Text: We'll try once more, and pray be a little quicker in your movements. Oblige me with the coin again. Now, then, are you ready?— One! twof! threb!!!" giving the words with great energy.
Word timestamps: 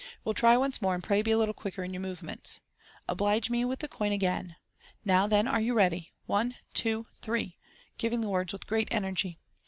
We'll 0.25 0.33
try 0.33 0.57
once 0.57 0.81
more, 0.81 0.95
and 0.95 1.03
pray 1.03 1.21
be 1.21 1.29
a 1.29 1.37
little 1.37 1.53
quicker 1.53 1.83
in 1.83 1.93
your 1.93 2.01
movements. 2.01 2.61
Oblige 3.07 3.51
me 3.51 3.63
with 3.65 3.81
the 3.81 3.87
coin 3.87 4.11
again. 4.11 4.55
Now, 5.05 5.27
then, 5.27 5.47
are 5.47 5.61
you 5.61 5.75
ready?— 5.75 6.11
One! 6.35 6.55
twof! 6.73 7.05
threb!!!" 7.21 7.51
giving 7.99 8.21
the 8.21 8.29
words 8.29 8.51
with 8.51 8.65
great 8.65 8.87
energy. 8.89 9.37